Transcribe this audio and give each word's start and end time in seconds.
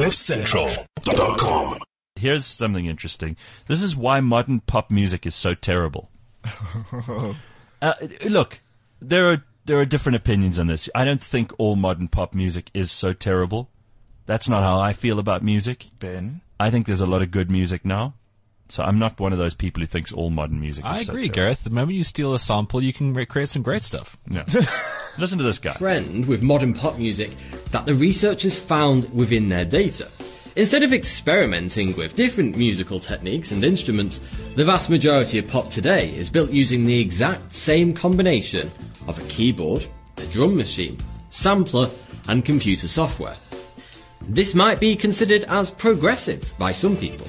CliffCentral.com. 0.00 1.78
Here's 2.16 2.46
something 2.46 2.86
interesting. 2.86 3.36
This 3.66 3.82
is 3.82 3.94
why 3.94 4.20
modern 4.20 4.60
pop 4.60 4.90
music 4.90 5.26
is 5.26 5.34
so 5.34 5.52
terrible. 5.52 6.08
uh, 7.82 7.92
look, 8.26 8.60
there 9.02 9.30
are 9.30 9.44
there 9.66 9.78
are 9.78 9.84
different 9.84 10.16
opinions 10.16 10.58
on 10.58 10.68
this. 10.68 10.88
I 10.94 11.04
don't 11.04 11.22
think 11.22 11.52
all 11.58 11.76
modern 11.76 12.08
pop 12.08 12.34
music 12.34 12.70
is 12.72 12.90
so 12.90 13.12
terrible. 13.12 13.68
That's 14.24 14.48
not 14.48 14.62
how 14.62 14.80
I 14.80 14.94
feel 14.94 15.18
about 15.18 15.42
music. 15.42 15.90
Ben? 15.98 16.40
I 16.58 16.70
think 16.70 16.86
there's 16.86 17.02
a 17.02 17.06
lot 17.06 17.20
of 17.20 17.30
good 17.30 17.50
music 17.50 17.84
now. 17.84 18.14
So 18.70 18.82
I'm 18.82 18.98
not 18.98 19.20
one 19.20 19.34
of 19.34 19.38
those 19.38 19.54
people 19.54 19.80
who 19.80 19.86
thinks 19.86 20.12
all 20.12 20.30
modern 20.30 20.60
music 20.60 20.86
is 20.86 20.90
I 20.90 21.02
so 21.02 21.12
agree, 21.12 21.24
terrible. 21.24 21.34
Gareth. 21.34 21.64
The 21.64 21.70
moment 21.70 21.98
you 21.98 22.04
steal 22.04 22.32
a 22.32 22.38
sample, 22.38 22.82
you 22.82 22.94
can 22.94 23.12
create 23.26 23.50
some 23.50 23.62
great 23.62 23.82
stuff. 23.82 24.16
No. 24.26 24.44
Listen 25.18 25.38
to 25.38 25.44
this 25.44 25.58
guy. 25.58 25.74
trend 25.74 26.26
with 26.26 26.42
modern 26.42 26.72
pop 26.72 26.98
music 26.98 27.32
that 27.72 27.84
the 27.84 27.94
researchers 27.94 28.58
found 28.58 29.12
within 29.12 29.48
their 29.48 29.64
data. 29.64 30.08
Instead 30.56 30.82
of 30.82 30.92
experimenting 30.92 31.94
with 31.96 32.14
different 32.14 32.56
musical 32.56 32.98
techniques 32.98 33.52
and 33.52 33.64
instruments, 33.64 34.20
the 34.56 34.64
vast 34.64 34.90
majority 34.90 35.38
of 35.38 35.46
pop 35.48 35.70
today 35.70 36.14
is 36.16 36.28
built 36.30 36.50
using 36.50 36.84
the 36.84 37.00
exact 37.00 37.52
same 37.52 37.94
combination 37.94 38.70
of 39.06 39.18
a 39.18 39.28
keyboard, 39.28 39.86
a 40.16 40.26
drum 40.26 40.56
machine, 40.56 40.98
sampler, 41.28 41.88
and 42.28 42.44
computer 42.44 42.88
software. 42.88 43.36
This 44.22 44.54
might 44.54 44.80
be 44.80 44.96
considered 44.96 45.44
as 45.44 45.70
progressive 45.70 46.52
by 46.58 46.72
some 46.72 46.96
people, 46.96 47.26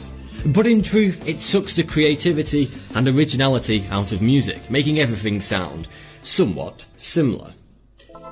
but 0.47 0.67
in 0.67 0.81
truth, 0.81 1.27
it 1.27 1.41
sucks 1.41 1.75
the 1.75 1.83
creativity 1.83 2.69
and 2.95 3.07
originality 3.07 3.85
out 3.91 4.11
of 4.11 4.21
music, 4.21 4.69
making 4.69 4.99
everything 4.99 5.39
sound 5.39 5.87
somewhat 6.23 6.85
similar. 6.97 7.53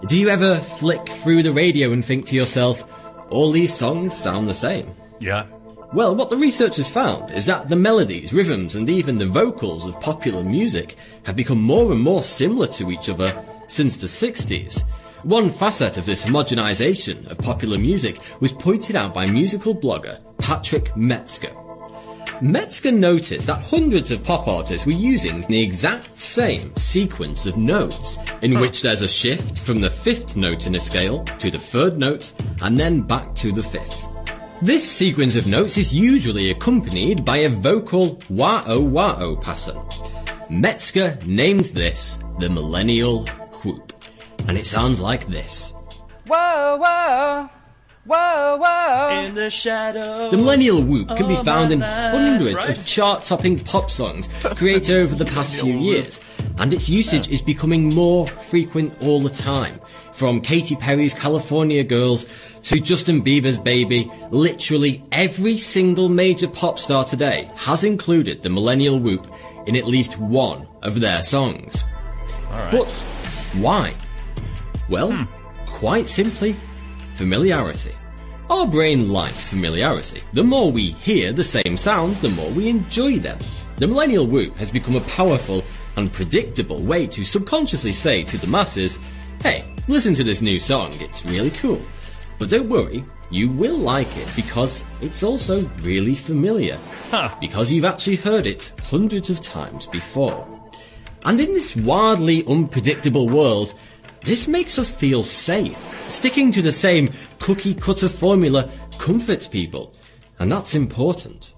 Do 0.08 0.18
you 0.18 0.30
ever 0.30 0.56
flick 0.56 1.10
through 1.10 1.44
the 1.44 1.52
radio 1.52 1.92
and 1.92 2.04
think 2.04 2.26
to 2.28 2.36
yourself, 2.36 2.86
all 3.30 3.52
these 3.52 3.74
songs 3.74 4.16
sound 4.16 4.48
the 4.48 4.54
same? 4.54 4.96
Yeah. 5.20 5.46
Well, 5.92 6.16
what 6.16 6.30
the 6.30 6.38
researchers 6.38 6.90
found 6.90 7.32
is 7.32 7.46
that 7.48 7.68
the 7.68 7.76
melodies, 7.76 8.32
rhythms, 8.32 8.76
and 8.76 8.90
even 8.90 9.18
the 9.18 9.28
vocals 9.28 9.86
of 9.86 10.00
popular 10.00 10.42
music 10.42 10.96
have 11.26 11.36
become 11.36 11.62
more 11.62 11.92
and 11.92 12.00
more 12.00 12.24
similar 12.24 12.68
to 12.68 12.92
each 12.92 13.10
other 13.10 13.44
since 13.68 13.98
the 13.98 14.08
60s. 14.08 14.84
One 15.24 15.50
facet 15.50 15.98
of 15.98 16.06
this 16.06 16.24
homogenization 16.24 17.30
of 17.30 17.38
popular 17.40 17.78
music 17.78 18.20
was 18.40 18.54
pointed 18.54 18.96
out 18.96 19.14
by 19.14 19.28
musical 19.28 19.76
blogger 19.76 20.22
Patrick 20.38 20.96
Metzger. 20.96 21.52
Metzger 22.42 22.94
noticed 22.94 23.48
that 23.48 23.62
hundreds 23.62 24.12
of 24.12 24.24
pop 24.24 24.48
artists 24.48 24.86
were 24.86 24.94
using 24.94 25.42
the 25.42 25.62
exact 25.62 26.16
same 26.16 26.74
sequence 26.78 27.46
of 27.46 27.58
notes, 27.58 28.18
in 28.42 28.60
which 28.60 28.82
there's 28.82 29.02
a 29.02 29.10
shift 29.10 29.58
from 29.60 29.82
the 29.82 29.90
fifth 29.90 30.38
note 30.38 30.66
in 30.66 30.76
a 30.76 30.80
scale 30.80 31.26
to 31.40 31.52
the 31.52 31.60
third 31.60 31.98
note 31.98 32.32
and 32.62 32.78
then 32.78 33.02
back 33.02 33.36
to 33.36 33.52
the 33.52 33.64
fifth. 33.64 34.08
This 34.62 34.90
sequence 34.90 35.36
of 35.36 35.48
notes 35.48 35.78
is 35.78 35.94
usually 35.94 36.52
accompanied 36.52 37.26
by 37.26 37.38
a 37.38 37.50
vocal 37.50 38.20
wah-oh 38.30 38.82
wah-oh 38.82 39.36
pattern. 39.36 39.78
Metzger 40.50 41.18
named 41.26 41.66
this 41.66 42.20
the 42.40 42.50
millennial 42.50 43.26
whoop, 43.64 43.92
and 44.48 44.58
it 44.58 44.66
sounds 44.66 45.02
like 45.02 45.28
this. 45.28 45.74
Whoa, 46.26 46.78
whoa, 46.78 47.50
whoa, 48.06 48.58
whoa. 48.60 49.26
In 49.26 49.36
the 49.36 49.50
shadow. 49.50 50.30
The 50.30 50.38
millennial 50.38 50.82
whoop 50.82 51.10
can 51.10 51.28
be 51.28 51.36
found 51.38 51.72
in 51.72 51.80
my 51.80 52.12
life, 52.12 52.12
hundreds 52.12 52.56
right? 52.66 52.78
of 52.78 52.86
chart-topping 52.86 53.60
pop 53.60 53.90
songs 53.90 54.28
created 54.56 54.96
over 54.96 55.16
the 55.16 55.26
past 55.26 55.60
few 55.60 55.74
years, 55.78 56.20
and 56.58 56.74
its 56.74 56.90
usage 56.90 57.30
is 57.30 57.42
becoming 57.42 57.94
more 57.94 58.28
frequent 58.28 58.94
all 59.02 59.20
the 59.20 59.30
time. 59.30 59.80
From 60.14 60.42
Katy 60.42 60.76
Perry's 60.76 61.14
California 61.14 61.84
Girls 61.84 62.26
to 62.64 62.80
Justin 62.80 63.24
Bieber's 63.24 63.58
Baby, 63.58 64.12
literally 64.32 65.02
every 65.14 65.56
single 65.58 66.10
major 66.10 66.48
pop 66.48 66.78
star 66.78 67.06
today 67.06 67.50
has 67.56 67.86
included 67.86 68.44
the 68.44 68.50
millennial 68.50 69.00
whoop 69.00 69.28
in 69.66 69.76
at 69.78 69.86
least 69.86 70.18
one 70.18 70.68
of 70.82 71.00
their 71.00 71.24
songs. 71.24 71.84
But 72.72 72.88
why? 73.54 73.94
Well, 74.90 75.12
hmm. 75.12 75.24
quite 75.68 76.08
simply, 76.08 76.56
familiarity. 77.20 77.94
Our 78.50 78.66
brain 78.66 79.10
likes 79.10 79.46
familiarity. 79.46 80.24
The 80.32 80.42
more 80.42 80.72
we 80.72 80.92
hear 80.92 81.34
the 81.34 81.44
same 81.44 81.76
sounds, 81.76 82.18
the 82.18 82.30
more 82.30 82.50
we 82.52 82.70
enjoy 82.70 83.18
them. 83.18 83.38
The 83.76 83.88
millennial 83.88 84.26
whoop 84.26 84.56
has 84.56 84.72
become 84.72 84.96
a 84.96 85.02
powerful 85.02 85.66
and 85.98 86.14
predictable 86.14 86.82
way 86.82 87.08
to 87.08 87.26
subconsciously 87.26 87.92
say 87.92 88.24
to 88.24 88.38
the 88.38 88.48
masses, 88.48 89.00
hey, 89.44 89.66
listen 89.90 90.14
to 90.14 90.24
this 90.24 90.42
new 90.42 90.62
song, 90.62 90.94
it's 91.02 91.26
really 91.26 91.50
cool. 91.50 91.82
But 92.38 92.50
don't 92.50 92.70
worry, 92.70 93.04
you 93.30 93.50
will 93.50 93.78
like 93.78 94.16
it 94.16 94.34
because 94.34 94.86
it's 95.02 95.22
also 95.22 95.66
really 95.82 96.16
familiar. 96.16 96.80
Because 97.42 97.70
you've 97.70 97.84
actually 97.84 98.16
heard 98.16 98.48
it 98.48 98.72
hundreds 98.84 99.30
of 99.30 99.42
times 99.42 99.88
before. 99.88 100.48
And 101.26 101.42
in 101.42 101.54
this 101.54 101.76
wildly 101.76 102.46
unpredictable 102.48 103.28
world, 103.28 103.76
this 104.22 104.48
makes 104.48 104.80
us 104.80 104.90
feel 104.90 105.22
safe. 105.22 105.90
Sticking 106.10 106.52
to 106.54 106.62
the 106.62 106.72
same 106.72 107.10
cookie 107.40 107.74
cutter 107.74 108.10
formula 108.10 108.70
comforts 108.98 109.48
people, 109.48 109.94
and 110.40 110.52
that's 110.52 110.76
important. 110.76 111.54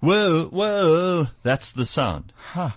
Whoa, 0.00 0.44
whoa. 0.46 1.28
That's 1.42 1.72
the 1.72 1.86
sound. 1.86 2.32
Huh. 2.36 2.70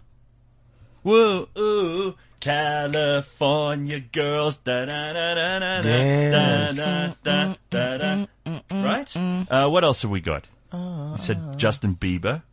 Whoa, 1.03 1.49
ooh. 1.57 2.15
California 2.39 3.99
girls. 3.99 4.57
Da, 4.57 4.85
da, 4.85 5.13
da, 5.13 5.33
da, 5.35 5.59
da, 5.59 5.81
da, 5.81 5.87
Yes. 5.89 6.75
da, 6.77 7.13
da, 7.23 7.55
da, 7.69 7.97
da, 7.97 7.97
da. 7.97 8.61
Right? 8.71 9.17
Uh, 9.17 9.69
what 9.69 9.83
else 9.83 10.01
have 10.03 10.11
we 10.11 10.21
got? 10.21 10.45
You 10.73 11.15
said 11.17 11.57
Justin 11.57 11.95
Bieber. 11.95 12.43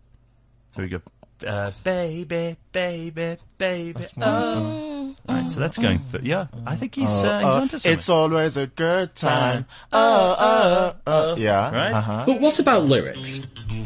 So 0.75 0.83
we 0.83 0.89
go, 0.89 1.01
uh, 1.47 1.73
baby, 1.85 2.57
baby, 2.73 3.37
baby. 3.59 4.05
Oh. 4.21 5.15
Right, 5.29 5.51
so 5.51 5.59
that's 5.59 5.77
going 5.79 5.99
for, 5.99 6.21
yeah, 6.21 6.47
I 6.67 6.77
think 6.77 6.95
he's, 6.95 7.09
uh, 7.25 7.39
he's 7.41 7.47
Oh, 7.49 7.61
onto 7.61 7.79
something. 7.79 7.93
it's 7.99 8.09
always 8.09 8.57
a 8.57 8.69
good 8.69 9.15
time. 9.17 9.67
Oh, 9.93 10.37
oh, 10.39 10.93
oh. 11.07 11.37
Yeah. 11.37 11.73
Right? 11.75 11.93
Uh-huh. 11.95 12.23
But 12.27 12.41
what 12.41 12.59
about 12.61 12.85
lyrics? 12.85 13.41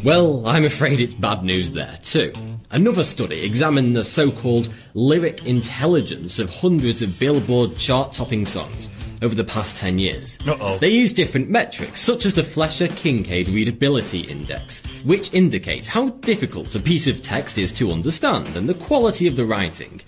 Well, 0.04 0.46
I'm 0.46 0.64
afraid 0.64 1.00
it's 1.00 1.14
bad 1.14 1.42
news 1.42 1.72
there 1.72 1.96
too. 2.02 2.32
Another 2.70 3.04
study 3.04 3.42
examined 3.42 3.96
the 3.96 4.04
so-called 4.04 4.72
lyric 4.94 5.46
intelligence 5.46 6.38
of 6.38 6.54
hundreds 6.54 7.00
of 7.02 7.18
Billboard 7.18 7.76
chart-topping 7.78 8.44
songs 8.44 8.88
over 9.22 9.34
the 9.34 9.44
past 9.44 9.76
10 9.76 9.98
years. 9.98 10.38
Uh-oh. 10.46 10.78
They 10.78 10.90
use 10.90 11.12
different 11.12 11.50
metrics, 11.50 12.00
such 12.00 12.26
as 12.26 12.34
the 12.34 12.42
Flesch-Kincaid 12.42 13.48
Readability 13.48 14.20
Index, 14.20 14.82
which 15.04 15.32
indicates 15.34 15.88
how 15.88 16.10
difficult 16.10 16.74
a 16.74 16.80
piece 16.80 17.06
of 17.06 17.22
text 17.22 17.58
is 17.58 17.72
to 17.72 17.92
understand 17.92 18.56
and 18.56 18.68
the 18.68 18.74
quality 18.74 19.26
of 19.26 19.36
the 19.36 19.44
writing. 19.44 20.00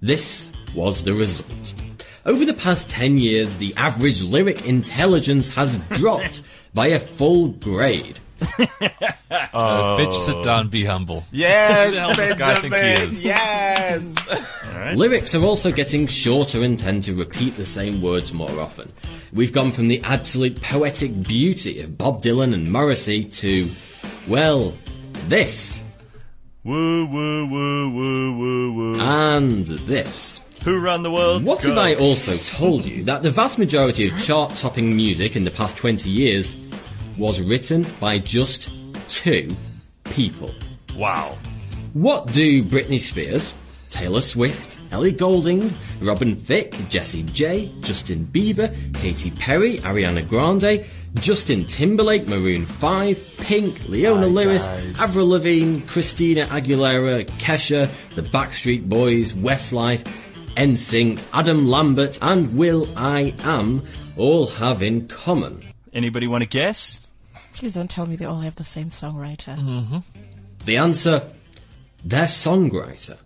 This 0.00 0.52
was 0.74 1.04
the 1.04 1.14
result. 1.14 1.74
Over 2.26 2.44
the 2.44 2.54
past 2.54 2.88
10 2.88 3.18
years, 3.18 3.58
the 3.58 3.74
average 3.76 4.22
lyric 4.22 4.66
intelligence 4.66 5.50
has 5.50 5.78
dropped 5.90 6.42
by 6.72 6.88
a 6.88 6.98
full 6.98 7.48
grade. 7.48 8.18
Uh, 9.52 9.96
bitch, 9.96 10.14
sit 10.14 10.42
down, 10.44 10.68
be 10.68 10.84
humble. 10.84 11.24
Yes, 11.32 11.86
Who 11.86 11.94
the 11.94 11.98
hell 12.00 12.08
does 12.14 12.16
this 12.16 12.38
guy 12.38 12.54
think 12.54 12.64
he 12.64 12.70
Benjamin. 12.70 13.08
is? 13.08 13.24
Yes. 13.24 14.14
Lyrics 14.96 15.34
are 15.34 15.42
also 15.42 15.72
getting 15.72 16.06
shorter 16.06 16.62
and 16.62 16.78
tend 16.78 17.02
to 17.04 17.14
repeat 17.14 17.56
the 17.56 17.66
same 17.66 18.00
words 18.02 18.32
more 18.32 18.50
often. 18.60 18.92
We've 19.32 19.52
gone 19.52 19.70
from 19.72 19.88
the 19.88 20.00
absolute 20.04 20.60
poetic 20.62 21.22
beauty 21.24 21.80
of 21.80 21.96
Bob 21.98 22.22
Dylan 22.22 22.54
and 22.54 22.70
Morrissey 22.70 23.24
to, 23.24 23.68
well, 24.28 24.74
this 25.28 25.82
Woo, 26.64 27.06
woo, 27.06 27.46
woo, 27.46 27.90
woo, 27.90 28.38
woo, 28.38 28.72
woo. 28.72 29.00
and 29.00 29.66
this. 29.66 30.40
Who 30.64 30.78
ran 30.80 31.02
the 31.02 31.10
world? 31.10 31.44
What 31.44 31.62
if 31.64 31.76
I 31.76 31.94
also 31.96 32.34
told 32.56 32.86
you 32.86 33.04
that 33.04 33.22
the 33.22 33.30
vast 33.30 33.58
majority 33.58 34.08
of 34.08 34.18
chart 34.18 34.54
topping 34.54 34.96
music 34.96 35.36
in 35.36 35.44
the 35.44 35.50
past 35.50 35.76
20 35.76 36.08
years 36.08 36.56
was 37.16 37.40
written 37.40 37.86
by 38.00 38.18
just 38.18 38.70
two 39.08 39.54
people? 40.04 40.54
Wow. 40.96 41.36
What 41.92 42.26
do 42.32 42.64
Britney 42.64 42.98
Spears, 42.98 43.54
Taylor 43.90 44.20
Swift, 44.20 44.78
Ellie 44.90 45.12
Goulding, 45.12 45.70
Robin 46.00 46.34
Thicke, 46.34 46.74
Jessie 46.88 47.22
J, 47.22 47.72
Justin 47.80 48.28
Bieber, 48.30 48.74
Katy 49.00 49.30
Perry, 49.32 49.78
Ariana 49.78 50.28
Grande, 50.28 50.84
Justin 51.14 51.64
Timberlake, 51.64 52.26
Maroon 52.26 52.66
5, 52.66 53.36
Pink, 53.38 53.88
Leona 53.88 54.22
Hi, 54.22 54.26
Lewis, 54.26 54.66
guys. 54.66 55.00
Avril 55.00 55.28
Lavigne, 55.28 55.80
Christina 55.86 56.46
Aguilera, 56.46 57.24
Kesha, 57.38 57.88
the 58.14 58.22
Backstreet 58.22 58.88
Boys, 58.88 59.32
Westlife, 59.32 60.02
NSYNC, 60.56 61.28
Adam 61.32 61.68
Lambert, 61.68 62.18
and 62.20 62.56
Will 62.56 62.88
I 62.96 63.34
Am 63.44 63.84
all 64.16 64.46
have 64.46 64.82
in 64.82 65.06
common? 65.08 65.62
Anybody 65.92 66.26
want 66.26 66.42
to 66.42 66.48
guess? 66.48 67.03
Please 67.54 67.74
don't 67.74 67.90
tell 67.90 68.06
me 68.06 68.16
they 68.16 68.24
all 68.24 68.40
have 68.40 68.56
the 68.56 68.64
same 68.64 68.88
songwriter. 68.88 69.56
Mm-hmm. 69.56 69.98
The 70.64 70.76
answer, 70.76 71.22
their 72.04 72.24
songwriter. 72.24 73.18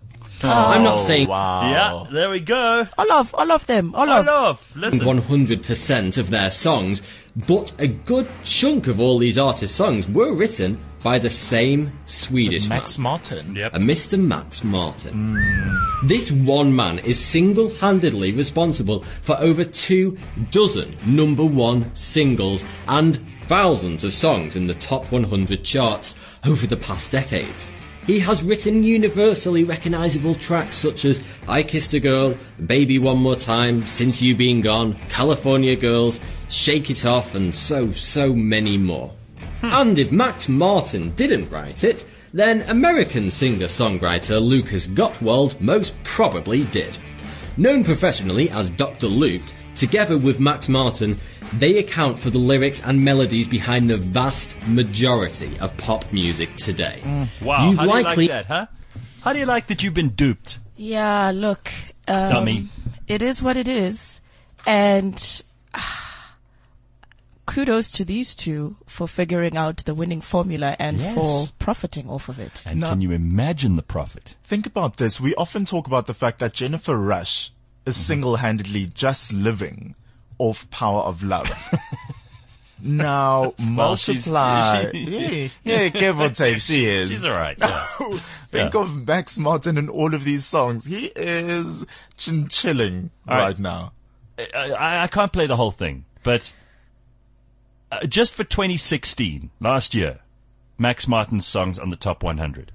Oh. 0.45 0.49
I'm 0.49 0.85
not 0.85 0.99
saying 0.99 1.29
Wow. 1.29 1.71
Yeah, 1.71 2.13
there 2.13 2.31
we 2.31 2.39
go. 2.41 2.87
I 2.97 3.05
love, 3.05 3.35
all 3.35 3.51
of 3.51 3.67
them, 3.67 3.95
all 3.95 4.09
I 4.09 4.21
love. 4.21 4.73
Listen. 4.77 5.01
100% 5.01 6.19
of 6.19 6.31
their 6.31 6.51
songs, 6.51 7.03
but 7.35 7.73
a 7.79 7.89
good 7.89 8.29
chunk 8.45 8.87
of 8.87 9.01
all 9.01 9.19
these 9.19 9.37
artists' 9.39 9.77
songs 9.77 10.09
were 10.09 10.33
written 10.33 10.79
by 11.03 11.19
the 11.19 11.31
same 11.31 11.93
Swedish 12.07 12.69
Max 12.69 12.99
man, 12.99 13.03
Martin. 13.03 13.57
Yep. 13.57 13.75
a 13.75 13.79
Mr. 13.79 14.21
Max 14.21 14.63
Martin. 14.63 15.15
Mm. 15.15 16.09
This 16.09 16.31
one 16.31 16.75
man 16.75 16.99
is 17.01 17.25
single-handedly 17.25 18.33
responsible 18.33 19.01
for 19.01 19.37
over 19.41 19.65
two 19.65 20.19
dozen 20.51 20.97
number 21.07 21.45
one 21.45 21.95
singles 21.95 22.65
and 22.87 23.25
thousands 23.49 24.05
of 24.05 24.13
songs 24.13 24.57
in 24.57 24.67
the 24.67 24.75
top 24.75 25.11
100 25.11 25.65
charts 25.65 26.15
over 26.45 26.67
the 26.67 26.77
past 26.77 27.11
decades. 27.11 27.73
He 28.07 28.19
has 28.19 28.43
written 28.43 28.83
universally 28.83 29.65
recognizable 29.65 30.35
tracks 30.35 30.77
such 30.77 31.07
as 31.07 31.23
I 31.49 31.63
Kissed 31.63 31.95
a 31.95 32.01
Girl, 32.01 32.35
Baby 32.67 32.99
One 32.99 33.19
More 33.19 33.37
Time, 33.37 33.87
Since 33.87 34.21
You 34.21 34.37
Been 34.37 34.61
Gone, 34.61 34.97
California 35.09 35.77
Girls, 35.77 36.21
Shake 36.51 36.91
It 36.91 37.07
Off, 37.07 37.35
and 37.35 37.55
so, 37.55 37.91
so 37.93 38.35
many 38.35 38.77
more. 38.77 39.13
Hmm. 39.63 39.67
And 39.67 39.99
if 39.99 40.13
Max 40.13 40.49
Martin 40.51 41.13
didn't 41.13 41.51
write 41.51 41.85
it, 41.85 42.05
then 42.35 42.61
American 42.69 43.31
singer-songwriter 43.31 44.43
Lucas 44.43 44.87
Gottwald 44.87 45.59
most 45.59 45.95
probably 46.03 46.65
did. 46.65 46.99
Known 47.57 47.83
professionally 47.83 48.51
as 48.51 48.71
Dr. 48.71 49.07
Luke, 49.07 49.43
together 49.75 50.19
with 50.19 50.39
Max 50.39 50.69
Martin, 50.69 51.19
they 51.55 51.79
account 51.79 52.19
for 52.19 52.31
the 52.31 52.39
lyrics 52.39 52.83
and 52.83 53.05
melodies 53.05 53.49
behind 53.49 53.89
the 53.91 53.97
vast 53.97 54.57
majority 54.69 55.59
of 55.61 55.77
pop 55.77 56.13
music 56.13 56.55
today. 56.57 57.01
Wow. 57.43 57.71
You've 57.71 57.79
How 57.79 57.85
do 57.85 57.89
you 57.99 58.05
like 58.05 58.29
that, 58.29 58.47
huh? 58.47 58.67
How 59.23 59.33
do 59.33 59.39
you 59.39 59.47
like 59.47 59.67
that 59.69 59.83
you've 59.83 59.95
been 59.95 60.11
duped? 60.11 60.59
Yeah, 60.77 61.33
look. 61.35 61.71
Um, 62.07 62.31
Dummy. 62.31 62.69
It 63.07 63.23
is 63.23 63.43
what 63.43 63.57
it 63.57 63.69
is. 63.69 64.21
And 64.67 65.43
ah, 65.75 66.35
kudos 67.47 67.91
to 67.93 68.05
these 68.05 68.37
two 68.37 68.77
for 68.87 69.09
figuring 69.09 69.57
out 69.57 69.79
the 69.87 69.95
winning 69.95 70.21
formula 70.21 70.77
and 70.79 70.99
Yes. 70.99 71.15
for 71.15 71.49
profiting 71.59 72.09
off 72.09 72.29
of 72.29 72.39
it. 72.39 72.63
And 72.67 72.81
No. 72.81 72.91
can 72.91 73.01
you 73.01 73.11
imagine 73.13 73.77
the 73.77 73.83
profit? 73.83 74.35
Think 74.43 74.67
about 74.67 74.99
this. 74.99 75.21
We 75.21 75.35
often 75.37 75.65
talk 75.65 75.87
about 75.87 76.07
the 76.07 76.15
fact 76.15 76.39
that 76.41 76.53
Jennifer 76.53 76.97
Rush 76.97 77.51
is 77.87 77.95
Mm-hmm. 77.97 78.03
single-handedly 78.07 78.87
just 78.95 79.33
living 79.33 79.95
off 80.39 80.69
power 80.71 81.01
of 81.03 81.23
love. 81.23 81.51
now 82.83 83.55
Well, 83.59 83.97
she's- 83.97 84.27
multiply. 84.27 84.91
she- 84.93 84.99
yeah, 85.05 85.49
yeah, 85.83 85.89
give 85.89 86.21
or 86.21 86.31
take, 86.31 86.61
she 86.61 86.85
is. 86.87 87.11
She's 87.11 87.25
all 87.25 87.33
right. 87.33 87.57
Yeah. 87.59 87.87
Think 88.51 88.75
of 88.75 89.07
Max 89.07 89.37
Martin 89.39 89.77
and 89.77 89.91
all 89.91 90.15
of 90.15 90.25
these 90.25 90.45
songs. 90.47 90.87
He 90.87 91.07
is 91.17 91.85
chin-chilling 92.17 93.11
right. 93.27 93.39
right 93.41 93.59
now. 93.59 93.93
I, 94.39 94.71
I- 94.73 95.03
I 95.03 95.07
can't 95.09 95.33
play 95.33 95.47
the 95.47 95.57
whole 95.57 95.71
thing, 95.73 96.05
but 96.23 96.53
uh, 97.91 98.07
just 98.07 98.35
for 98.35 98.45
2016, 98.45 99.51
last 99.61 99.95
year, 99.95 100.21
Max 100.79 101.09
Martin's 101.09 101.47
songs 101.47 101.79
on 101.79 101.91
the 101.91 101.97
top 101.97 102.23
100. 102.23 102.71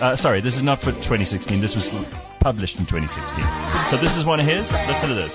Uh, 0.00 0.16
sorry, 0.16 0.40
this 0.40 0.56
is 0.56 0.62
not 0.62 0.78
for 0.80 0.90
2016. 0.92 1.60
This 1.60 1.74
was 1.74 1.88
published 2.40 2.78
in 2.78 2.86
2016. 2.86 3.44
So 3.88 3.96
this 3.96 4.16
is 4.16 4.24
one 4.24 4.40
of 4.40 4.46
his. 4.46 4.72
Listen 4.86 5.08
to 5.10 5.14
this. 5.14 5.34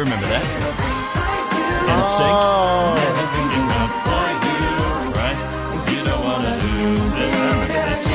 You 0.00 0.04
remember 0.06 0.28
that? 0.28 0.40
NSYNC. 1.92 2.32
Everything 3.04 3.48
you, 3.52 3.60
right? 5.12 5.36
You 5.92 6.00
don't 6.08 6.24
wanna 6.24 6.56
lose 6.56 7.12
it. 7.20 7.28
I 7.28 7.36
remember 7.36 7.68
this. 7.68 8.08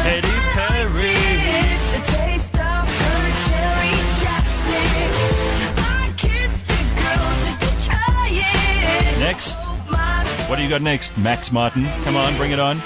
Katy 0.00 0.32
Perry. 0.56 1.12
Next. 9.20 9.60
What 10.48 10.56
do 10.56 10.62
you 10.62 10.70
got 10.70 10.80
next, 10.80 11.18
Max 11.18 11.52
Martin? 11.52 11.84
Come 12.02 12.16
on, 12.16 12.34
bring 12.38 12.52
it 12.52 12.58
on. 12.58 12.80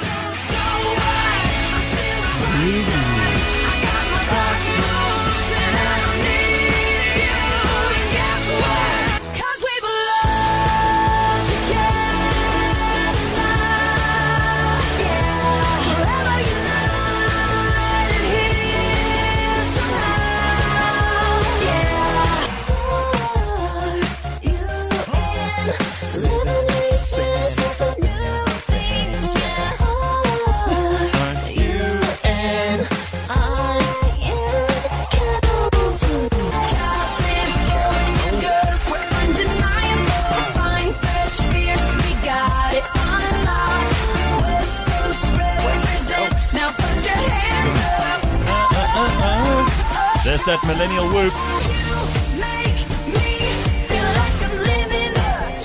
There's 50.38 50.61
that 50.61 50.67
millennial 50.69 51.06
whoop. 51.08 51.35
Make 52.38 52.79
like 54.14 54.38
I'm 54.44 54.55
living 54.70 55.14
a 55.19 55.58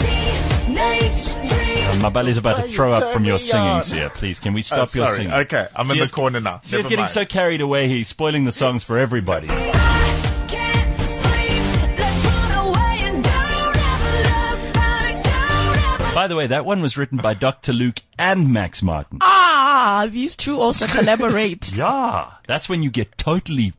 teenage 0.66 1.90
dream. 1.92 2.02
My 2.02 2.10
belly's 2.10 2.38
about 2.40 2.58
to 2.58 2.64
throw 2.68 2.92
up 2.92 3.14
from 3.14 3.24
your 3.24 3.38
singing, 3.38 3.68
on? 3.68 3.84
Sia. 3.84 4.10
Please, 4.10 4.40
can 4.40 4.54
we 4.54 4.62
Oh, 4.62 4.64
stop 4.64 4.96
your 4.96 5.06
singing? 5.08 5.32
Okay, 5.32 5.68
I'm 5.76 5.92
in 5.92 6.00
the 6.00 6.08
corner 6.08 6.40
now. 6.42 6.60
Sia's 6.64 6.72
Never 6.72 6.84
getting 6.90 6.98
mind. 7.02 7.12
so 7.12 7.24
carried 7.24 7.62
away, 7.62 7.88
he's 7.88 8.08
spoiling 8.08 8.46
the 8.46 8.52
songs 8.52 8.84
for 8.84 8.98
everybody. 8.98 9.46
Can't 9.48 11.00
sleep. 11.00 12.00
Let's 12.00 12.26
run 12.26 12.68
away 12.68 12.98
and 13.04 13.24
don't 13.24 13.78
ever 13.78 14.12
look 14.24 14.74
back. 14.74 15.24
Don't 15.24 16.02
ever 16.02 16.16
By 16.16 16.28
the 16.28 16.36
way, 16.36 16.48
that 16.48 16.66
one 16.66 16.82
was 16.82 16.98
written 16.98 17.20
by 17.20 17.36
Dr. 17.36 17.74
Luke 17.74 18.02
and 18.18 18.52
Max 18.52 18.82
Martin. 18.82 19.20
Ah, 19.22 20.08
these 20.10 20.36
two 20.36 20.60
also 20.60 20.88
collaborate. 20.88 21.72
Yeah, 21.74 22.32
that's 22.48 22.68
when 22.68 22.82
you 22.82 22.90
get 22.90 23.20
totally 23.20 23.74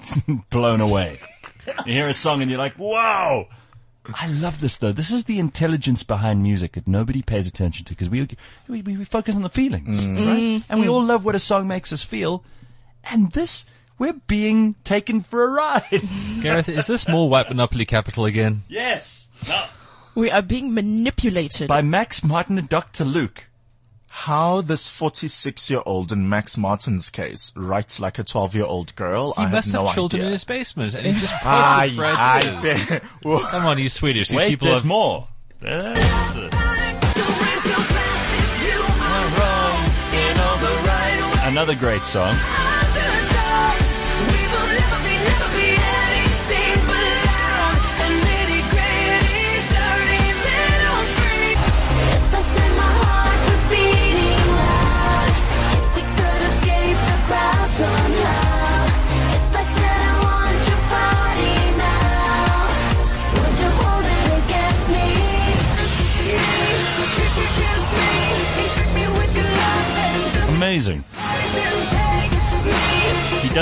blown 0.50 0.80
away. 0.80 1.18
You 1.86 1.92
hear 1.92 2.08
a 2.08 2.12
song 2.12 2.42
and 2.42 2.50
you're 2.50 2.58
like, 2.58 2.78
wow! 2.78 3.48
I 4.14 4.26
love 4.28 4.60
this 4.60 4.78
though. 4.78 4.92
This 4.92 5.10
is 5.10 5.24
the 5.24 5.38
intelligence 5.38 6.02
behind 6.02 6.42
music 6.42 6.72
that 6.72 6.88
nobody 6.88 7.22
pays 7.22 7.46
attention 7.46 7.84
to 7.86 7.92
because 7.94 8.10
we, 8.10 8.28
we, 8.68 8.82
we 8.82 9.04
focus 9.04 9.36
on 9.36 9.42
the 9.42 9.50
feelings, 9.50 10.04
mm-hmm. 10.04 10.26
right? 10.26 10.36
And 10.36 10.62
mm-hmm. 10.62 10.80
we 10.80 10.88
all 10.88 11.02
love 11.02 11.24
what 11.24 11.34
a 11.34 11.38
song 11.38 11.68
makes 11.68 11.92
us 11.92 12.02
feel. 12.02 12.42
And 13.10 13.30
this, 13.32 13.64
we're 13.98 14.20
being 14.26 14.74
taken 14.84 15.22
for 15.22 15.44
a 15.44 15.50
ride. 15.50 16.02
Gareth, 16.42 16.68
is 16.68 16.86
this 16.86 17.08
more 17.08 17.28
white 17.28 17.48
monopoly 17.48 17.84
capital 17.84 18.24
again? 18.24 18.62
yes! 18.68 19.28
No. 19.48 19.66
We 20.14 20.30
are 20.30 20.42
being 20.42 20.74
manipulated. 20.74 21.68
By 21.68 21.80
Max 21.80 22.22
Martin 22.22 22.58
and 22.58 22.68
Dr. 22.68 23.04
Luke. 23.04 23.48
How 24.14 24.60
this 24.60 24.88
46 24.90 25.70
year 25.70 25.80
old 25.86 26.12
in 26.12 26.28
Max 26.28 26.58
Martin's 26.58 27.08
case 27.08 27.50
writes 27.56 27.98
like 27.98 28.18
a 28.18 28.24
12 28.24 28.54
year 28.54 28.64
old 28.66 28.94
girl, 28.94 29.32
He 29.36 29.42
I 29.44 29.50
must 29.50 29.72
have 29.72 29.80
no 29.80 29.86
have 29.86 29.94
children 29.94 30.20
idea. 30.20 30.26
in 30.28 30.32
his 30.34 30.44
basement, 30.44 30.94
and 30.94 31.06
he 31.06 31.12
just 31.14 31.32
posts 31.32 31.46
I, 31.46 31.88
the 31.88 31.94
threads. 31.94 32.18
I 32.18 32.40
it 32.44 32.64
is. 32.92 33.00
Well, 33.24 33.40
Come 33.40 33.64
on, 33.66 33.78
he's 33.78 33.94
Swedish. 33.94 34.28
These 34.28 34.36
Wait, 34.36 34.48
people 34.50 34.66
there's 34.66 34.78
have 34.80 34.86
more. 34.86 35.28
There's 35.60 35.96
the- 36.34 36.50
to 36.50 37.26
raise 37.26 37.64
your 37.66 37.78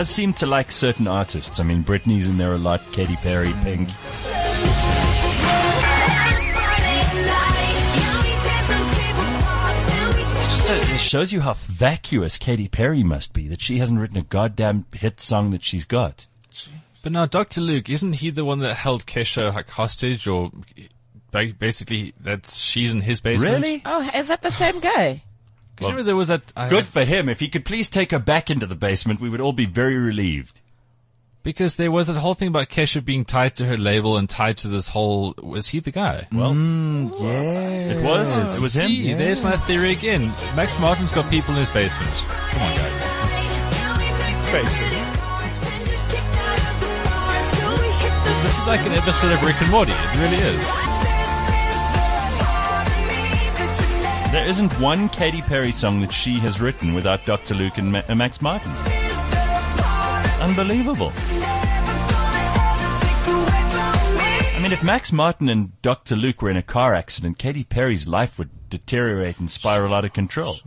does 0.00 0.09
seem 0.09 0.33
to 0.33 0.47
like 0.47 0.73
certain 0.73 1.07
artists. 1.07 1.61
I 1.61 1.62
mean, 1.62 1.85
Britney's 1.85 2.26
in 2.26 2.38
there 2.38 2.54
a 2.54 2.59
lot, 2.59 2.80
Katy 2.90 3.16
Perry, 3.16 3.49
mm. 3.49 3.62
Pink. 3.62 3.88
It 10.95 10.99
shows 10.99 11.35
you 11.35 11.40
how 11.40 11.52
vacuous 11.52 12.38
Katy 12.38 12.69
Perry 12.69 13.02
must 13.02 13.35
be 13.35 13.47
that 13.49 13.61
she 13.61 13.76
hasn't 13.76 14.00
written 14.00 14.16
a 14.16 14.23
goddamn 14.23 14.87
hit 14.95 15.21
song 15.21 15.50
that 15.50 15.62
she's 15.62 15.85
got. 15.85 16.25
But 17.02 17.12
now, 17.12 17.26
Dr. 17.26 17.61
Luke, 17.61 17.90
isn't 17.90 18.14
he 18.14 18.30
the 18.30 18.47
one 18.47 18.61
that 18.61 18.76
held 18.76 19.04
Kesha 19.04 19.54
like, 19.54 19.69
hostage 19.69 20.26
or 20.26 20.50
basically 21.30 22.14
that's 22.19 22.57
she's 22.57 22.95
in 22.95 23.02
his 23.02 23.21
basement? 23.21 23.62
Really? 23.62 23.83
Oh, 23.85 24.09
is 24.14 24.28
that 24.28 24.40
the 24.40 24.50
same 24.50 24.80
guy? 24.80 25.23
'Cause 25.80 25.88
remember 25.90 26.02
there 26.04 26.16
was 26.16 26.28
that. 26.28 26.42
I- 26.56 26.68
Good 26.68 26.87
for 26.87 27.04
him. 27.04 27.28
If 27.28 27.40
he 27.40 27.49
could 27.49 27.64
please 27.64 27.88
take 27.88 28.10
her 28.12 28.18
back 28.18 28.50
into 28.50 28.66
the 28.66 28.75
basement, 28.76 29.20
we 29.20 29.28
would 29.28 29.40
all 29.40 29.52
be 29.52 29.66
very 29.66 29.96
relieved. 29.99 30.60
Because 31.42 31.76
there 31.76 31.90
was 31.90 32.06
that 32.08 32.16
whole 32.18 32.34
thing 32.34 32.49
about 32.49 32.68
Kesha 32.68 33.02
being 33.02 33.25
tied 33.25 33.56
to 33.56 33.64
her 33.64 33.78
label 33.78 34.18
and 34.18 34.28
tied 34.28 34.58
to 34.58 34.68
this 34.68 34.88
whole. 34.88 35.34
Was 35.42 35.68
he 35.68 35.78
the 35.80 35.90
guy? 35.90 36.28
Well, 36.30 36.52
mm, 36.52 37.10
Yeah. 37.18 37.96
it 37.96 38.04
was. 38.04 38.37
Ah, 38.37 38.42
it 38.42 38.60
was 38.60 38.76
him. 38.76 38.90
See, 38.90 39.14
there's 39.14 39.42
my 39.42 39.56
theory 39.56 39.92
again. 39.92 40.34
Max 40.54 40.78
Martin's 40.78 41.10
got 41.12 41.30
people 41.30 41.54
in 41.54 41.60
his 41.60 41.70
basement. 41.70 42.12
Come 42.50 42.62
on, 42.62 42.76
guys. 42.76 43.02
This 43.02 43.25
is, 43.25 44.52
Basically. 44.52 44.99
this 48.42 48.58
is 48.58 48.66
like 48.66 48.80
an 48.87 48.92
episode 48.92 49.32
of 49.32 49.42
Rick 49.42 49.60
and 49.62 49.70
Morty. 49.70 49.92
It 49.92 50.16
really 50.18 50.37
is. 50.42 50.89
There 54.32 54.46
isn't 54.46 54.72
one 54.78 55.08
Katy 55.08 55.40
Perry 55.42 55.72
song 55.72 56.00
that 56.02 56.12
she 56.12 56.38
has 56.38 56.60
written 56.60 56.94
without 56.94 57.25
Dr. 57.26 57.54
Luke 57.56 57.78
and 57.78 57.90
Ma- 57.90 58.02
uh, 58.08 58.14
Max 58.14 58.40
Martin. 58.40 58.70
It's 60.25 60.38
unbelievable. 60.38 61.10
I 64.54 64.60
mean, 64.62 64.70
if 64.70 64.84
Max 64.84 65.10
Martin 65.10 65.49
and 65.49 65.82
Dr. 65.82 66.14
Luke 66.14 66.42
were 66.42 66.50
in 66.50 66.56
a 66.56 66.62
car 66.62 66.94
accident, 66.94 67.38
Katy 67.38 67.64
Perry's 67.64 68.06
life 68.06 68.38
would 68.38 68.50
deteriorate 68.70 69.40
and 69.40 69.50
spiral 69.50 69.92
out 69.92 70.04
of 70.04 70.12
control. 70.12 70.58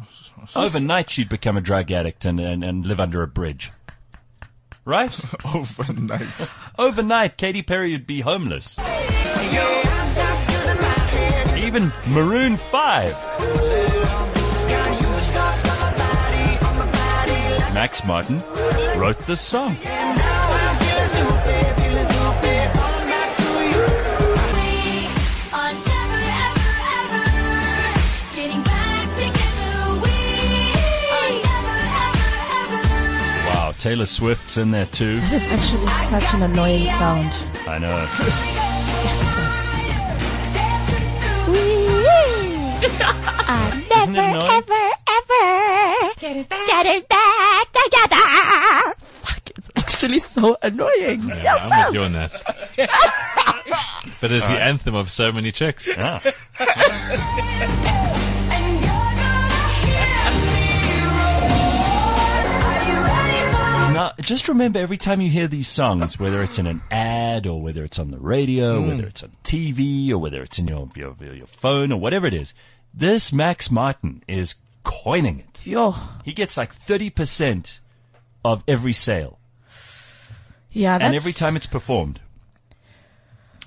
Overnight, 0.57 1.09
she'd 1.09 1.29
become 1.29 1.55
a 1.55 1.61
drug 1.61 1.89
addict 1.89 2.25
and, 2.25 2.41
and, 2.41 2.65
and 2.65 2.85
live 2.85 2.99
under 2.99 3.23
a 3.23 3.27
bridge. 3.27 3.71
Right? 4.83 5.17
Overnight. 5.55 6.51
Overnight, 6.77 7.37
Katy 7.37 7.61
Perry 7.61 7.93
would 7.93 8.07
be 8.07 8.19
homeless. 8.19 8.77
Even 11.73 11.91
Maroon 12.05 12.55
5. 12.55 13.09
Max 17.73 18.05
Martin 18.05 18.43
wrote 18.95 19.17
this 19.25 19.41
song. 19.41 19.75
Wow, 33.47 33.73
Taylor 33.79 34.05
Swift's 34.05 34.57
in 34.57 34.69
there 34.69 34.85
too. 34.85 35.19
That 35.21 35.33
is 35.33 35.51
actually 35.51 35.87
such 35.87 36.35
an 36.35 36.43
annoying 36.43 36.87
sound. 36.91 37.33
I 37.67 37.79
know. 37.79 38.05
Get 46.73 46.85
it 46.87 47.07
back, 47.07 47.71
get 47.71 47.83
it 47.85 48.09
back 48.09 48.15
together. 48.89 48.95
Fuck, 48.97 49.49
it's 49.57 49.69
actually 49.75 50.19
so 50.19 50.57
annoying. 50.61 51.27
Yes, 51.27 51.71
I'm 51.71 51.85
with 51.85 51.93
you 51.93 52.01
on 52.01 52.13
that. 52.13 52.31
but 54.21 54.31
it's 54.31 54.47
the 54.47 54.59
anthem 54.59 54.95
of 54.95 55.11
so 55.11 55.31
many 55.31 55.51
chicks. 55.51 55.87
Yeah. 55.87 56.19
Now, 63.93 64.13
just 64.19 64.47
remember 64.47 64.79
every 64.79 64.97
time 64.97 65.21
you 65.21 65.29
hear 65.29 65.47
these 65.47 65.67
songs, 65.67 66.19
whether 66.19 66.41
it's 66.41 66.57
in 66.57 66.65
an 66.65 66.81
ad 66.89 67.45
or 67.45 67.61
whether 67.61 67.83
it's 67.83 67.99
on 67.99 68.09
the 68.09 68.17
radio, 68.17 68.81
hmm. 68.81 68.87
whether 68.87 69.05
it's 69.05 69.21
on 69.21 69.31
TV 69.43 70.09
or 70.09 70.17
whether 70.17 70.41
it's 70.41 70.57
in 70.57 70.67
your, 70.67 70.89
your, 70.95 71.15
your 71.21 71.45
phone 71.45 71.91
or 71.91 71.99
whatever 71.99 72.25
it 72.25 72.33
is, 72.33 72.55
this 72.91 73.31
Max 73.31 73.69
Martin 73.69 74.23
is 74.27 74.55
coining 74.83 75.39
it. 75.39 75.65
Yo, 75.65 75.95
He 76.23 76.33
gets 76.33 76.57
like 76.57 76.75
30% 76.75 77.79
of 78.43 78.63
every 78.67 78.93
sale 78.93 79.39
yeah, 80.73 80.97
that's, 80.97 81.07
and 81.07 81.15
every 81.15 81.33
time 81.33 81.55
it's 81.55 81.67
performed. 81.67 82.19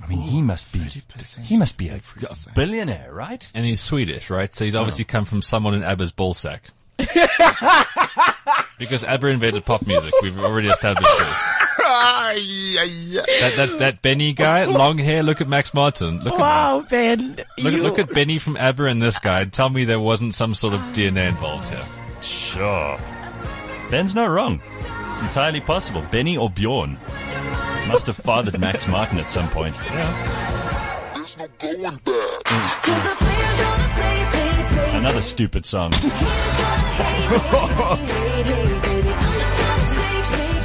I 0.03 0.07
mean, 0.09 0.19
he 0.19 0.43
must 0.43 0.73
be 0.73 0.81
he 0.81 1.57
must 1.57 1.79
be 1.79 1.89
a, 1.89 1.97
a 1.97 2.55
billionaire, 2.55 3.11
right? 3.13 3.49
And 3.55 3.65
he's 3.65 3.81
Swedish, 3.81 4.29
right? 4.29 4.55
So 4.55 4.65
he's 4.65 4.75
oh. 4.75 4.81
obviously 4.81 5.07
come 5.07 5.25
from 5.25 5.41
someone 5.41 5.73
in 5.75 5.83
ABBA's 5.83 6.13
ballsack. 6.13 6.61
because 8.79 9.05
ABBA 9.05 9.29
invented 9.29 9.65
pop 9.65 9.87
music. 9.87 10.13
We've 10.21 10.39
already 10.39 10.69
established 10.69 11.19
this. 11.19 11.43
That, 13.41 13.55
that, 13.57 13.79
that 13.79 14.03
Benny 14.03 14.33
guy, 14.33 14.65
long 14.65 14.99
hair, 14.99 15.23
look 15.23 15.41
at 15.41 15.49
Max 15.49 15.73
Martin. 15.73 16.23
Look 16.23 16.35
at, 16.35 16.41
Wow, 16.41 16.85
Ben. 16.89 17.37
look, 17.59 17.73
you, 17.73 17.83
look 17.83 17.99
at 17.99 18.11
Benny 18.11 18.39
from 18.39 18.57
ABBA 18.57 18.85
and 18.87 19.01
this 19.03 19.19
guy. 19.19 19.45
Tell 19.45 19.69
me 19.71 19.85
there 19.85 20.01
wasn't 20.01 20.35
some 20.35 20.55
sort 20.55 20.75
of 20.75 20.81
DNA 20.93 21.29
involved 21.29 21.69
here. 21.69 21.87
Sure. 22.23 22.99
Ben's 23.91 24.15
not 24.15 24.27
wrong. 24.31 24.61
It's 25.13 25.21
entirely 25.21 25.61
possible. 25.61 26.03
Benny 26.11 26.37
or 26.37 26.51
Bjorn 26.51 26.99
must 27.89 28.07
have 28.07 28.17
fathered 28.17 28.59
Max 28.59 28.89
Martin 28.89 29.19
at 29.19 29.31
some 29.31 29.49
point. 29.51 29.75
Another 34.95 35.21
stupid 35.21 35.65
song. 35.65 35.93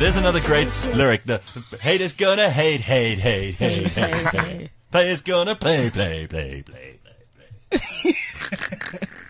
There's 0.02 0.18
another 0.18 0.40
great 0.40 0.68
lyric. 0.96 1.26
The 1.26 1.42
haters 1.80 2.16
gonna 2.16 2.50
hate, 2.50 2.82
hate, 2.82 3.20
hate, 3.20 3.54
hate, 3.54 3.88
hate, 3.90 4.28
hate. 4.36 4.70
Players 4.92 5.22
gonna 5.22 5.56
play 5.56 5.92
play, 5.92 6.26
play, 6.26 6.64
play, 6.64 6.98
play, 7.70 7.80
play. 8.10 9.08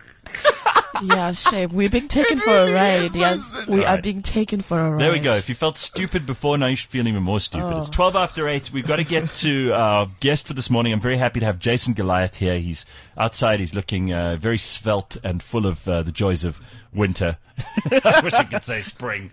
yeah, 1.01 1.31
shame. 1.31 1.69
We're 1.73 1.89
being 1.89 2.07
taken 2.07 2.39
for 2.39 2.51
a 2.51 2.71
ride. 2.71 3.15
Yes, 3.15 3.55
we 3.67 3.85
are 3.85 4.01
being 4.01 4.21
taken 4.21 4.61
for 4.61 4.79
a 4.79 4.91
ride. 4.91 5.01
There 5.01 5.11
we 5.11 5.19
go. 5.19 5.35
If 5.35 5.49
you 5.49 5.55
felt 5.55 5.77
stupid 5.77 6.25
before, 6.25 6.57
now 6.57 6.67
you 6.67 6.75
should 6.75 6.89
feel 6.89 7.07
even 7.07 7.23
more 7.23 7.39
stupid. 7.39 7.77
It's 7.77 7.89
12 7.89 8.15
after 8.15 8.47
8. 8.47 8.71
We've 8.71 8.87
got 8.87 8.97
to 8.97 9.03
get 9.03 9.29
to 9.35 9.71
our 9.73 10.09
guest 10.19 10.47
for 10.47 10.53
this 10.53 10.69
morning. 10.69 10.93
I'm 10.93 11.01
very 11.01 11.17
happy 11.17 11.39
to 11.39 11.45
have 11.45 11.59
Jason 11.59 11.93
Goliath 11.93 12.37
here. 12.37 12.59
He's 12.59 12.85
outside. 13.17 13.59
He's 13.59 13.73
looking 13.73 14.13
uh, 14.13 14.37
very 14.37 14.57
svelte 14.57 15.17
and 15.23 15.41
full 15.41 15.65
of 15.65 15.87
uh, 15.87 16.03
the 16.03 16.11
joys 16.11 16.43
of 16.45 16.59
winter. 16.93 17.37
I 17.91 18.21
wish 18.23 18.33
I 18.33 18.43
could 18.43 18.63
say 18.63 18.81
spring. 18.81 19.31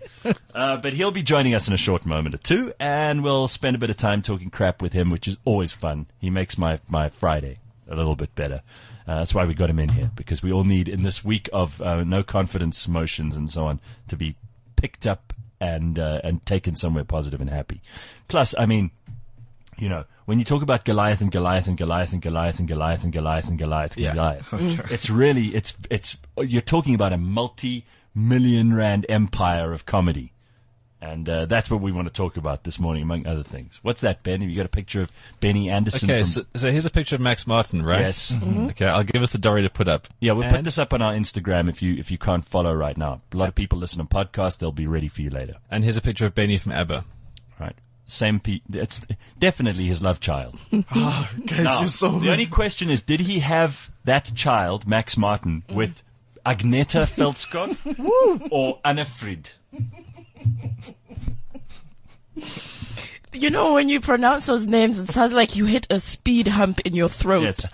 Uh, 0.53 0.77
but 0.77 0.93
he'll 0.93 1.11
be 1.11 1.23
joining 1.23 1.55
us 1.55 1.67
in 1.67 1.73
a 1.73 1.77
short 1.77 2.05
moment 2.05 2.35
or 2.35 2.39
two, 2.39 2.73
and 2.79 3.23
we'll 3.23 3.47
spend 3.47 3.75
a 3.75 3.79
bit 3.79 3.89
of 3.89 3.97
time 3.97 4.21
talking 4.21 4.49
crap 4.49 4.81
with 4.81 4.93
him, 4.93 5.09
which 5.09 5.27
is 5.27 5.37
always 5.45 5.71
fun. 5.71 6.07
He 6.19 6.29
makes 6.29 6.57
my, 6.57 6.79
my 6.87 7.09
Friday 7.09 7.59
a 7.87 7.95
little 7.95 8.15
bit 8.15 8.33
better. 8.35 8.61
Uh, 9.07 9.15
that's 9.19 9.33
why 9.33 9.45
we 9.45 9.53
got 9.53 9.69
him 9.69 9.79
in 9.79 9.89
here, 9.89 10.11
because 10.15 10.43
we 10.43 10.51
all 10.51 10.63
need, 10.63 10.87
in 10.87 11.01
this 11.01 11.23
week 11.25 11.49
of 11.51 11.81
uh, 11.81 12.03
no 12.03 12.21
confidence 12.23 12.87
motions 12.87 13.35
and 13.35 13.49
so 13.49 13.65
on, 13.65 13.79
to 14.07 14.15
be 14.15 14.35
picked 14.75 15.07
up 15.07 15.33
and 15.59 15.97
uh, 15.99 16.21
and 16.23 16.45
taken 16.45 16.75
somewhere 16.75 17.03
positive 17.03 17.41
and 17.41 17.49
happy. 17.49 17.81
Plus, 18.27 18.55
I 18.57 18.65
mean, 18.65 18.91
you 19.77 19.89
know, 19.89 20.05
when 20.25 20.37
you 20.39 20.45
talk 20.45 20.61
about 20.61 20.85
Goliath 20.85 21.21
and 21.21 21.31
Goliath 21.31 21.67
and 21.67 21.75
Goliath 21.77 22.13
and 22.13 22.21
Goliath 22.21 22.59
and 22.59 22.67
Goliath 22.67 23.03
and 23.03 23.11
Goliath 23.13 23.49
and 23.49 23.57
Goliath 23.57 23.95
and 23.95 24.03
Yeah. 24.03 24.13
Goliath, 24.13 24.47
it's 24.91 25.09
really 25.09 25.47
it's 25.55 25.73
it's 25.89 26.15
you're 26.37 26.61
talking 26.61 26.93
about 26.95 27.11
a 27.13 27.17
multi-million 27.17 28.73
rand 28.73 29.05
empire 29.09 29.73
of 29.73 29.85
comedy. 29.85 30.33
And 31.01 31.29
uh, 31.29 31.45
that's 31.45 31.71
what 31.71 31.79
we 31.79 31.93
want 31.93 32.09
to 32.09 32.13
talk 32.13 32.35
about 32.35 32.65
this 32.65 32.77
morning, 32.77 33.03
among 33.03 33.25
other 33.25 33.41
things. 33.43 33.79
What's 33.83 34.01
that, 34.01 34.21
Ben? 34.21 34.41
Have 34.41 34.49
you 34.49 34.57
got 34.57 34.65
a 34.65 34.69
picture 34.69 35.01
of 35.01 35.09
Benny 35.39 35.69
Andersson? 35.69 36.11
Okay, 36.11 36.19
from- 36.23 36.27
so, 36.27 36.41
so 36.55 36.71
here's 36.71 36.85
a 36.85 36.89
picture 36.89 37.15
of 37.15 37.21
Max 37.21 37.47
Martin, 37.47 37.83
right? 37.85 38.01
Yes. 38.01 38.35
Okay, 38.71 38.85
I'll 38.85 39.03
give 39.05 39.21
us 39.21 39.31
the 39.31 39.37
Dory 39.37 39.61
to 39.61 39.69
put 39.69 39.87
up. 39.87 40.09
Yeah, 40.19 40.33
we'll 40.33 40.49
put 40.51 40.65
this 40.65 40.77
up 40.77 40.91
on 40.93 41.01
our 41.01 41.13
Instagram 41.13 41.69
if 41.69 41.81
you 41.81 41.95
if 41.95 42.11
you 42.11 42.17
can't 42.17 42.43
follow 42.43 42.73
right 42.73 42.97
now. 42.97 43.21
A 43.33 43.37
lot 43.37 43.47
of 43.47 43.55
people 43.55 43.79
listen 43.79 44.05
to 44.05 44.13
podcasts; 44.13 44.57
they'll 44.57 44.73
be 44.73 44.87
ready 44.87 45.07
for 45.07 45.21
you 45.21 45.29
later. 45.29 45.55
And 45.71 45.85
here's 45.85 45.95
a 45.95 46.01
picture 46.01 46.25
of 46.25 46.35
Benny 46.35 46.57
from 46.57 46.73
ABBA. 46.73 47.05
Right? 47.61 47.75
Same. 48.05 48.41
Pe- 48.41 48.59
it's 48.73 48.99
definitely 49.39 49.85
his 49.85 50.01
love 50.03 50.19
child. 50.19 50.59
Guys, 50.71 50.83
Now, 51.63 51.79
you're 51.79 51.87
so. 51.87 52.19
the 52.19 52.31
only 52.31 52.45
question 52.47 52.89
is, 52.89 53.03
did 53.03 53.21
he 53.21 53.39
have 53.39 53.89
that 54.03 54.35
child, 54.35 54.85
Max 54.85 55.15
Martin, 55.15 55.63
with 55.69 56.03
Agneta 56.45 57.05
Fältskog 57.15 58.47
or 58.51 58.79
Anni-Frid? 58.83 59.51
You 63.33 63.49
know, 63.49 63.73
when 63.75 63.89
you 63.89 63.99
pronounce 63.99 64.47
those 64.47 64.65
names, 64.65 64.97
it 64.99 65.09
sounds 65.11 65.33
like 65.33 65.55
you 65.55 65.65
hit 65.65 65.85
a 65.89 65.99
speed 65.99 66.47
hump 66.47 66.79
in 66.81 66.95
your 66.95 67.09
throat. 67.09 67.43
Yes. 67.43 67.65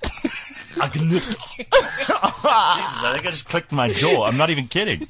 Jesus, 0.92 1.36
I 1.58 3.12
think 3.14 3.26
I 3.26 3.32
just 3.32 3.48
clicked 3.48 3.72
my 3.72 3.90
jaw. 3.94 4.26
I'm 4.26 4.36
not 4.36 4.50
even 4.50 4.68
kidding. 4.68 5.08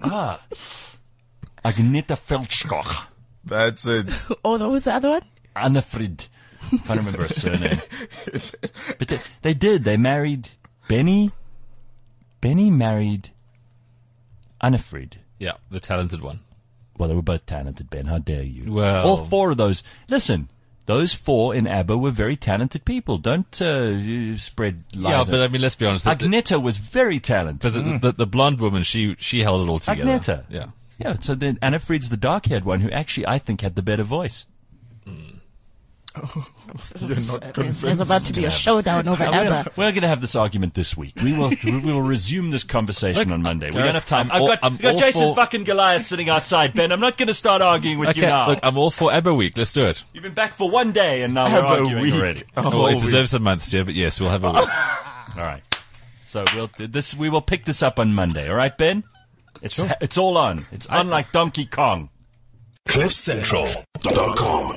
Ah. 0.00 0.40
Agneta 1.64 2.16
Fältskog. 2.16 3.06
That's 3.44 3.86
it. 3.86 4.24
Oh, 4.44 4.58
what 4.58 4.70
was 4.70 4.84
the 4.84 4.94
other 4.94 5.10
one? 5.10 5.22
Anni-Frid. 5.56 6.28
I 6.72 6.76
can't 6.78 6.98
remember 6.98 7.22
her 7.22 7.28
surname. 7.28 7.78
But 8.98 9.08
they, 9.08 9.18
they 9.42 9.54
did. 9.54 9.84
They 9.84 9.96
married 9.96 10.50
Benny. 10.88 11.30
Benny 12.40 12.70
married 12.70 13.30
Anni-Frid. 14.60 15.18
Yeah, 15.38 15.52
the 15.70 15.80
talented 15.80 16.22
one. 16.22 16.40
Well, 16.98 17.08
they 17.08 17.14
were 17.14 17.22
both 17.22 17.44
talented, 17.46 17.90
Ben. 17.90 18.06
How 18.06 18.18
dare 18.18 18.42
you? 18.42 18.72
Well- 18.72 19.06
all 19.06 19.24
four 19.26 19.50
of 19.50 19.56
those. 19.56 19.82
Listen, 20.08 20.48
those 20.86 21.12
four 21.12 21.54
in 21.54 21.66
ABBA 21.66 21.96
were 21.96 22.10
very 22.10 22.36
talented 22.36 22.84
people. 22.84 23.18
Don't 23.18 23.60
uh, 23.62 24.36
spread 24.36 24.84
lies. 24.94 25.26
Yeah, 25.26 25.30
but 25.30 25.42
I 25.42 25.48
mean, 25.48 25.62
let's 25.62 25.74
be 25.76 25.86
honest. 25.86 26.04
the- 26.04 26.14
the- 26.14 26.26
Agneta 26.26 26.62
was 26.62 26.76
very 26.76 27.18
talented. 27.18 27.72
But 27.72 27.82
the, 27.82 27.98
the, 27.98 28.12
the 28.18 28.26
blonde 28.26 28.60
woman, 28.60 28.82
she 28.82 29.16
she 29.18 29.40
held 29.42 29.66
it 29.66 29.70
all 29.70 29.78
together. 29.80 30.10
Agneta. 30.10 30.44
Yeah. 30.48 30.66
Yeah, 30.98 31.14
so 31.18 31.34
then 31.34 31.58
Anni-Frid's 31.60 32.08
the 32.08 32.16
dark-haired 32.16 32.64
one 32.64 32.78
who 32.80 32.88
actually 32.90 33.26
I 33.26 33.38
think 33.40 33.62
had 33.62 33.74
the 33.74 33.82
better 33.82 34.04
voice. 34.04 34.46
You're 36.16 37.16
not 37.16 37.54
There's 37.80 38.00
about 38.00 38.22
to 38.22 38.32
be 38.32 38.44
a 38.44 38.50
showdown 38.50 39.08
over 39.08 39.24
we're, 39.24 39.30
ABBA. 39.34 39.72
we're 39.76 39.90
going 39.90 40.02
to 40.02 40.08
have 40.08 40.20
this 40.20 40.36
argument 40.36 40.74
this 40.74 40.96
week. 40.96 41.14
We 41.20 41.32
will 41.36 41.52
we 41.64 41.76
will 41.78 42.02
resume 42.02 42.50
this 42.52 42.62
conversation 42.62 43.32
on 43.32 43.42
Monday. 43.42 43.66
We 43.70 43.78
don't 43.78 43.94
have 43.94 44.06
time. 44.06 44.30
I'm 44.30 44.36
I've 44.36 44.40
all- 44.42 44.48
got, 44.48 44.58
I'm 44.62 44.74
I've 44.74 44.80
got 44.82 44.96
Jason 44.98 45.22
for- 45.22 45.34
fucking 45.34 45.64
Goliath 45.64 46.06
sitting 46.06 46.28
outside, 46.28 46.72
Ben. 46.74 46.92
I'm 46.92 47.00
not 47.00 47.16
going 47.16 47.26
to 47.28 47.34
start 47.34 47.62
arguing 47.62 47.98
with 47.98 48.10
Okay, 48.10 48.20
you 48.20 48.26
now. 48.26 48.46
look, 48.48 48.60
I'm 48.62 48.78
all 48.78 48.92
for 48.92 49.12
ABBA 49.12 49.34
week. 49.34 49.58
Let's 49.58 49.72
do 49.72 49.86
it. 49.86 50.04
You've 50.12 50.22
been 50.22 50.34
back 50.34 50.54
for 50.54 50.70
one 50.70 50.92
day 50.92 51.22
and 51.22 51.34
now 51.34 51.46
Have 51.46 51.64
we're 51.64 51.68
a 51.70 51.72
arguing 51.84 52.02
week. 52.02 52.14
already. 52.14 52.42
Oh, 52.56 52.62
oh 52.66 52.70
whole 52.70 52.86
it 52.86 52.94
week. 52.94 53.02
deserves 53.02 53.34
a 53.34 53.40
month, 53.40 53.72
yeah, 53.72 53.82
but 53.82 53.94
yes, 53.94 54.20
we'll 54.20 54.30
have 54.30 54.44
a 54.44 54.52
week. 54.52 54.60
All 55.36 55.42
right. 55.42 55.62
So 56.24 56.44
we'll 56.54 56.70
this 56.78 57.14
we 57.14 57.28
will 57.28 57.42
pick 57.42 57.64
this 57.64 57.82
up 57.82 57.98
on 57.98 58.14
Monday. 58.14 58.48
All 58.48 58.56
right, 58.56 58.76
Ben. 58.76 59.02
It's 59.62 59.78
it's 60.00 60.18
all 60.18 60.36
on. 60.38 60.66
It's 60.72 60.86
on 60.88 61.08
like 61.10 61.30
Donkey 61.32 61.64
Kong. 61.66 62.10
CliffCentral.com. 62.88 64.76